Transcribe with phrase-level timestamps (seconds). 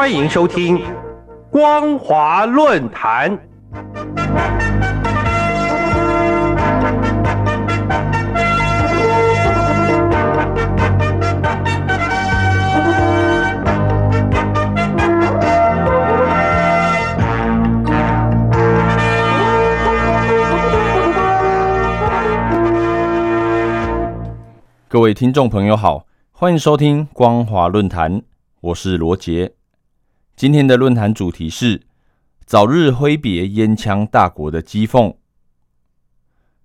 [0.00, 0.78] 欢迎收听
[1.50, 3.38] 《光华论坛》。
[24.88, 28.22] 各位听众朋友好，欢迎收听光华论坛，
[28.62, 29.59] 我是罗杰。
[30.40, 31.82] 今天的论坛主题是
[32.46, 35.14] 早日挥别烟枪大国的讥讽。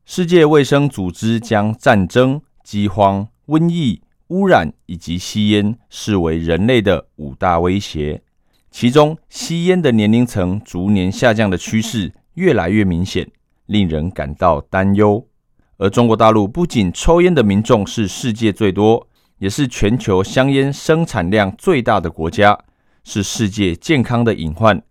[0.05, 8.23] 世界卫生组织将战争、饥荒、瘟疫、污染以及吸烟视为人类的五大威胁，
[8.71, 13.29] 其中吸烟的年龄层逐年下降的趋势越来越明显，
[13.65, 15.27] 令人感到担忧。
[15.75, 19.09] 而中国大陆不仅抽烟的民众是世界最多，
[19.39, 22.57] 也是全球香烟生产量最大的国家，
[23.05, 24.81] 是世界健康的隐患，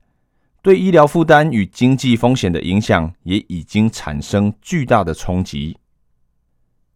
[0.62, 5.76] 对医疗负担与经济风险的影响也已经产生巨大的冲击。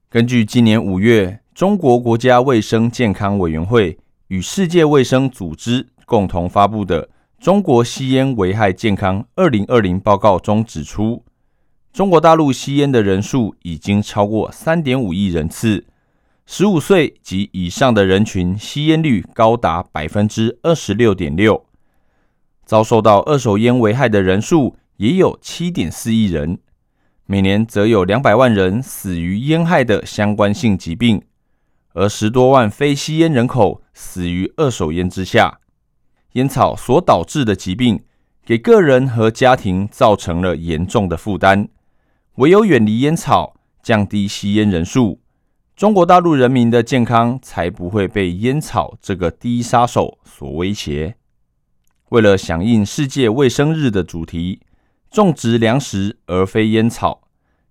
[0.08, 7.06] 根据今年五月中国国家卫生健康委员会与世界卫生组织共同发布的
[7.38, 11.24] 《中国吸烟危害健康二零二零报告》中指出。
[11.92, 15.84] 中国大陆吸烟的人数已经超过三点五亿人次，
[16.50, 21.66] 十五岁及以上的人群吸烟率高达百分之二十六点六，
[22.64, 26.58] 遭受到二手烟危害的人数也有七点四亿人，
[27.26, 31.20] 每年则有两百万人死于烟害的相关性疾病，
[31.92, 35.60] 而十多万非吸烟人口死于二手烟之下，
[36.32, 38.02] 烟草所导致的疾病
[38.46, 41.68] 给个人和家庭造成了严重的负担。
[42.36, 45.20] 唯有远离烟草，降低吸烟人数，
[45.78, 51.14] 中国大陆人民的健康才不会被烟草这个第一杀手所威胁。
[52.08, 54.60] 为了响应世界卫生日的主题，
[55.08, 57.20] 种植粮食而非烟草，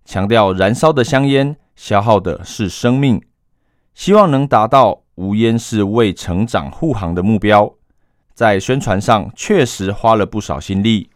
[0.06, 3.22] 强调燃烧的香烟消耗的是生命，
[3.94, 7.74] 希望能达到无烟是为成长护航的目标，
[8.34, 11.10] 在宣传上确实花了不少心力。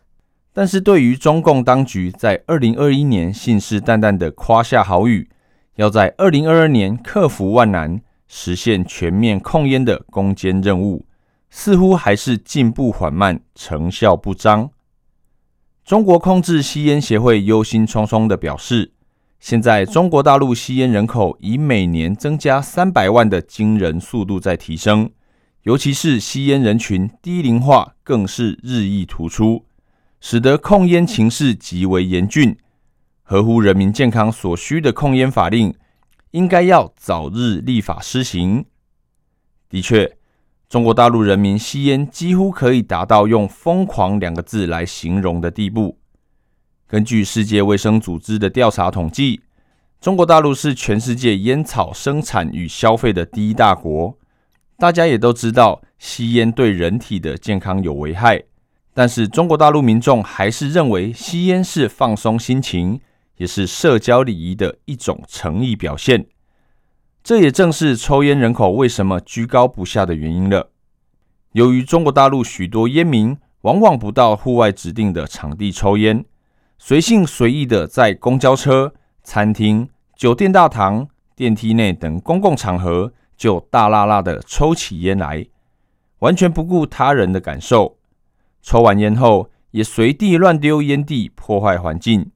[0.51, 5.29] 但是对于中共当局在二零二一年信誓旦旦的夸下好语，
[5.75, 11.05] 要在二零二二年克服万难，实现全面控烟的攻坚任务，
[11.49, 14.69] 似乎还是进步缓慢，成效不彰。
[15.83, 18.91] 中国控制吸烟协会忧心忡忡的表示，
[19.39, 25.09] 现在中国大陆吸烟人口以每年增加三百万的惊人速度在提升，
[25.63, 29.65] 尤其是吸烟人群低龄化更是日益突出。
[30.19, 32.55] 使得控烟情势极为严峻，
[33.31, 35.73] 合乎人民健康所需的控烟法令，
[36.31, 38.65] 应该要早日立法施行。
[39.69, 40.17] 的确，
[40.67, 45.97] 中国大陆人民吸烟几乎可以达到用“疯狂”两个字来形容的地步。
[46.85, 49.39] 根据世界卫生组织的调查统计，
[50.01, 54.17] 中国大陆是全世界烟草生产与消费的第一大国。
[54.77, 58.43] 大家也都知道，吸烟对人体的健康有危害。
[58.93, 62.99] 但是中国大陆民众还是认为吸烟是放松心情，
[63.41, 66.27] 也是社交礼仪的一种诚意表现。
[67.23, 70.69] 这也正是抽烟人口为什么居高不下的原因了。
[71.53, 76.23] 由于中国大陆许多烟民往往不到户外指定的场地抽烟，
[76.77, 78.93] 随性随意的在公交车、
[79.23, 85.47] 餐厅、酒店大堂、电梯内等公共场合就大辣辣的抽起烟来，
[86.19, 87.97] 完全不顾他人的感受。
[88.61, 92.29] 抽完烟后，也随地乱丢烟蒂，破坏环境。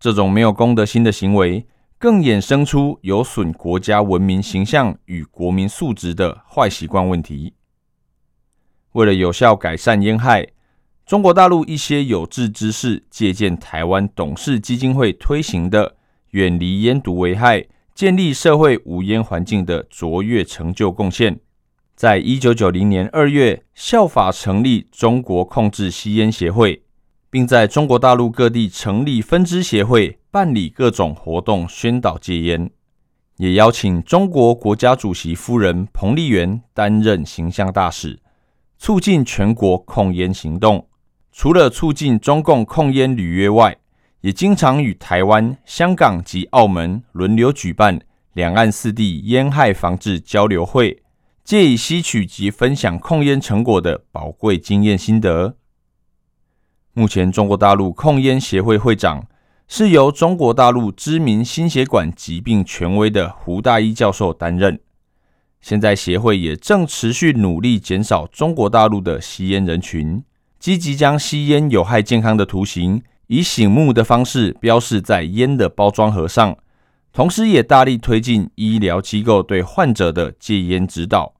[0.00, 1.66] 这种没有公德心的行为，
[1.98, 7.52] 更衍生出有损国家文明形象与国民素质的坏习惯问题。
[8.92, 10.48] 为了有效改善烟害，
[11.04, 15.96] 中国大陆一些有志之士借鉴台湾董事基金会推行的
[16.32, 21.38] “远离烟毒危害，建立社会无烟环境”的卓越成就贡献。
[21.94, 26.82] 在一九九零年二月，效法成立中国控制吸烟协会，
[27.30, 32.68] 并在中国大陆各地成立分支协会，办理各种活动，宣导戒烟。
[33.36, 38.18] 也邀请中国国家主席夫人彭丽媛担任形象大使，
[38.78, 40.88] 促进全国控烟行动。
[41.32, 43.76] 除了促进中共控烟履约外，
[44.20, 48.00] 也经常与台湾、香港及澳门轮流举办
[48.34, 51.02] 两岸四地烟害防治交流会。
[51.42, 55.56] 借以吸取及分享控烟成果的宝贵经验心得。
[56.92, 59.26] 目前，中国大陆控烟协会会长
[59.68, 64.80] 是由中国大陆知名心血管疾病权威的胡大一教授担任。
[65.60, 70.24] 现在协会也正持续努力减少中国大陆的吸烟人群，
[70.58, 76.56] 积极将吸烟有害健康的图形以醒目的方式标示在烟的包装盒上，
[77.12, 81.34] 同时也大力推进医疗机构对患者的戒烟指导。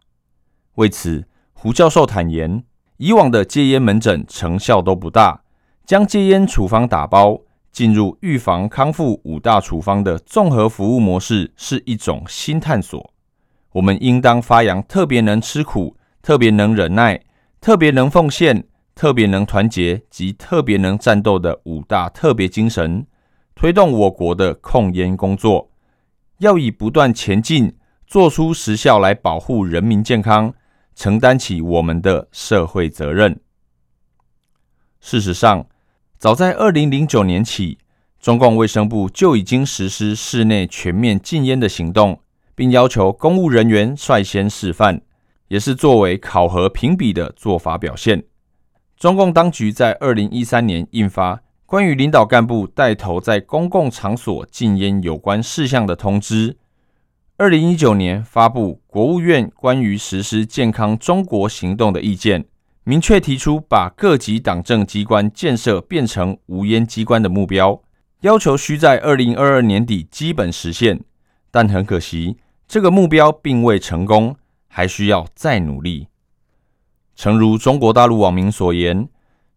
[0.76, 2.62] 为此，胡教授坦言，
[3.00, 5.40] 以往的戒烟门诊成效都不大，
[5.86, 7.40] 将戒烟处方打包
[7.72, 13.10] 进入预防康复五大处方的综合服务模式是一种新探索。
[13.72, 17.18] 我们应当发扬特别能吃苦、特别能忍耐、
[17.58, 18.64] 特别能奉献、
[18.94, 23.06] 特别能团结及特别能战斗的五大特别精神，
[23.54, 25.70] 推动我国的控烟工作。
[26.40, 27.74] 要以不断前进，
[28.06, 30.52] 做出实效来保护人民健康。
[31.00, 33.40] 承担起我们的社会责任。
[35.00, 35.66] 事实上，
[36.18, 37.78] 早在二零零九年起，
[38.20, 42.20] 中共卫生部就已经实施室内全面禁烟的行动，
[42.54, 45.00] 并要求公务人员率先示范，
[45.48, 48.24] 也是作为考核评比的做法表现。
[48.98, 56.52] 中共当局在二零一三年印发《关于领导干部带头在公共场所禁烟有关事项的通知》。
[57.40, 62.44] 二零一九年发布国务院关于实施健康中国行动的意见，
[62.84, 67.80] 明确提出把各级党政机关建设变成无烟机关的目标，
[68.20, 71.00] 要求需在二零二二年底基本实现。
[71.50, 72.36] 但很可惜，
[72.68, 74.36] 这个目标并未成功，
[74.68, 76.08] 还需要再努力。
[77.16, 79.08] 诚如中国大陆网民所言，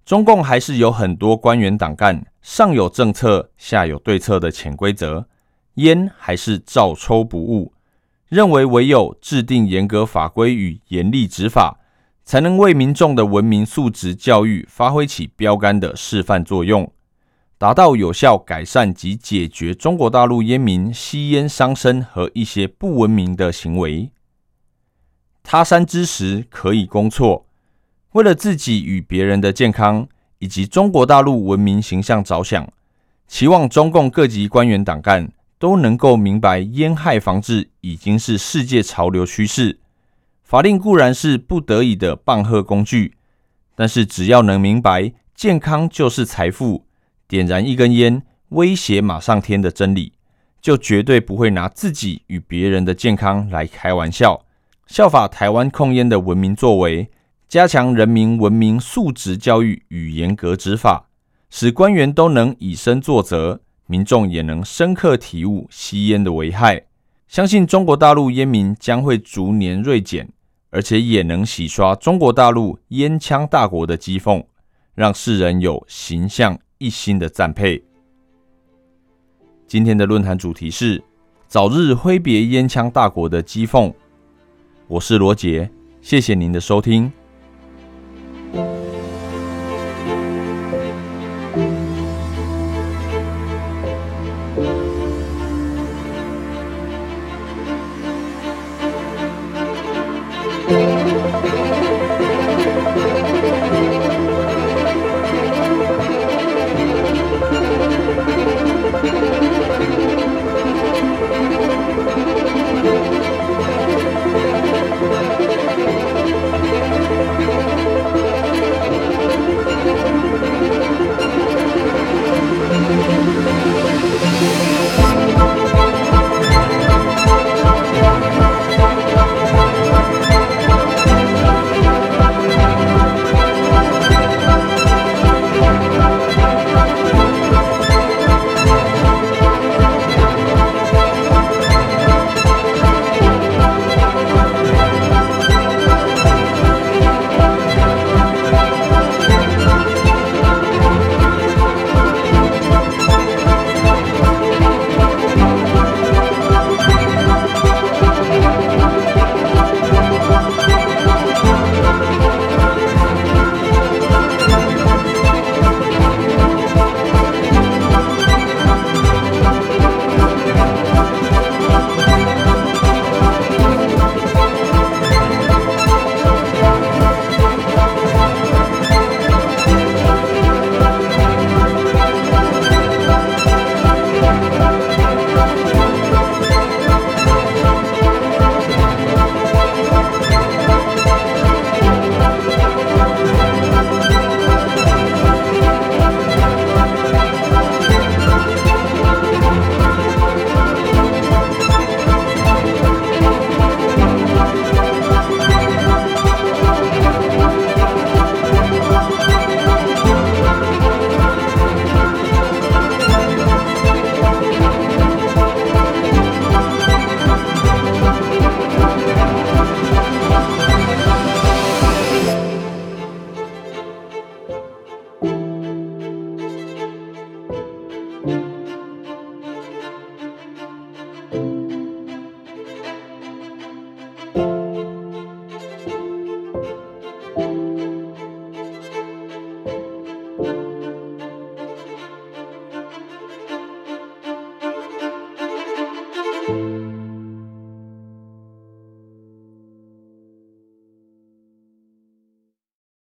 [0.06, 5.28] 中共还是有很多官员党干上有政策，下有对策的潜规则。
[5.78, 7.73] 烟还是照抽不误，
[8.34, 11.80] 认为唯有制定严格法规与严厉执法，
[12.26, 16.92] 才能为民众的文明素质教育发挥起标杆的示范作用，
[17.60, 24.10] 达到有效改善及解决中国大陆烟民吸烟伤身和一些不文明的行为。
[25.44, 27.46] 他山之石可以攻错，
[28.14, 30.08] 为了自己与别人的健康
[30.40, 32.68] 以及中国大陆文明形象着想，
[33.28, 35.32] 期望中共各级官员党干。
[35.64, 39.80] 都能够明白，烟害防治已经是世界潮流趋势。
[40.44, 43.14] 法令固然是不得已的棒喝工具，
[43.74, 46.86] 但是只要能明白健康就是财富，
[47.30, 50.12] 点燃一根烟威胁马上天的真理，
[50.62, 54.44] 就绝对不会拿自己与别人的健康来开玩笑。
[54.88, 57.10] 效法台湾控烟的文明作为，
[57.48, 61.08] 加强人民文明素质教育与严格执法，
[61.50, 63.62] 使官员都能以身作则。
[63.86, 66.84] 民众也能深刻体悟吸烟的危害，
[67.28, 70.30] 相信中国大陆烟民将会逐年锐减，
[70.70, 74.44] 而且也能洗刷中国大陆烟枪大国的讥讽，
[74.96, 77.84] 让世人有形象一新的赞佩。
[79.68, 81.04] 今天的论坛主题是
[81.48, 83.94] 早日挥别烟枪大国的讥讽。
[84.88, 85.70] 我是罗杰，
[86.02, 87.12] 谢谢您的收听。